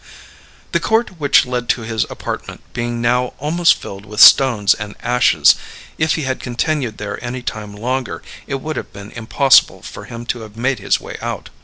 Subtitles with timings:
[0.71, 5.55] The court which led to his apartment being now almost filled with stones and ashes,
[5.99, 10.25] if he had continued there any time longer it would have been impossible, for him
[10.25, 11.49] to have made his way out.